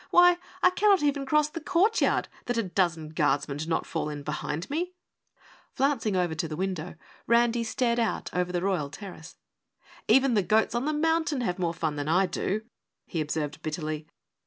Why, 0.09 0.39
I 0.63 0.71
cannot 0.71 1.03
even 1.03 1.27
cross 1.27 1.47
the 1.47 1.61
courtyard, 1.61 2.27
that 2.45 2.57
a 2.57 2.63
dozen 2.63 3.09
guardsmen 3.09 3.57
do 3.57 3.67
not 3.69 3.85
fall 3.85 4.09
in 4.09 4.23
behind 4.23 4.67
me!" 4.67 4.93
Flouncing 5.75 6.15
over 6.15 6.33
to 6.33 6.47
the 6.47 6.55
window, 6.55 6.95
Randy 7.27 7.63
stared 7.63 7.99
out 7.99 8.27
over 8.33 8.51
the 8.51 8.63
royal 8.63 8.89
terrace. 8.89 9.35
"Even 10.07 10.33
the 10.33 10.41
goats 10.41 10.73
on 10.73 10.85
the 10.85 10.91
mountain 10.91 11.41
have 11.41 11.59
more 11.59 11.75
fun 11.75 11.97
than 11.97 12.07
I 12.09 12.25
do," 12.25 12.61
he 13.05 13.21
observed 13.21 13.61
bitterly. 13.61 14.07